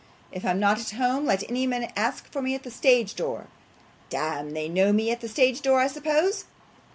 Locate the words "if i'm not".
0.31-0.79